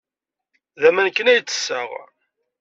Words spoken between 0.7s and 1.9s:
D aman kan ay ttesseɣ.